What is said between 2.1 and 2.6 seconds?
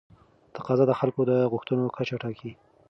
ټاکي.